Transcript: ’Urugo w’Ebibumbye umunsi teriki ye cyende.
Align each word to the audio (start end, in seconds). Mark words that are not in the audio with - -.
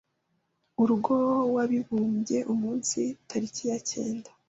’Urugo 0.81 1.15
w’Ebibumbye 1.53 2.37
umunsi 2.53 2.99
teriki 3.29 3.61
ye 3.69 3.77
cyende. 3.89 4.29